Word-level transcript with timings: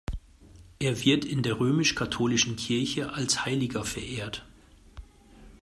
Er 0.79 0.99
wird 1.05 1.25
in 1.25 1.43
der 1.43 1.59
römisch-katholischen 1.59 2.55
Kirche 2.55 3.13
als 3.13 3.45
Heiliger 3.45 3.83
verehrt. 3.85 4.43